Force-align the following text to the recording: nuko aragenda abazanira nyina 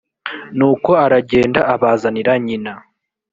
nuko 0.57 0.91
aragenda 1.05 1.61
abazanira 1.73 2.33
nyina 2.45 2.73